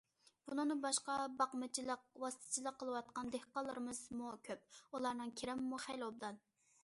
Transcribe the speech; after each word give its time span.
بۇنىڭدىن 0.45 0.79
باشقا، 0.85 1.17
باقمىچىلىق، 1.41 2.07
ۋاسىتىچىلىك 2.23 2.79
قىلىۋاتقان 2.83 3.29
دېھقانلىرىمىزمۇ 3.35 4.33
كۆپ، 4.49 4.79
ئۇلارنىڭ 4.95 5.35
كىرىمىمۇ 5.43 5.83
خېلى 5.87 6.07
ئوبدان. 6.09 6.41